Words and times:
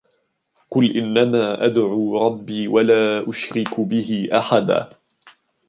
قُلْ 0.69 0.97
إِنَّمَا 0.97 1.65
أَدْعُو 1.65 2.27
رَبِّي 2.27 2.67
وَلَا 2.67 3.29
أُشْرِكُ 3.29 3.79
بِهِ 3.79 4.27
أَحَدًا 4.33 4.89